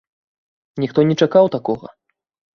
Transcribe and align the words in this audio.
Ніхто 0.85 1.03
не 1.11 1.15
чакаў 1.23 1.51
такога. 1.59 1.87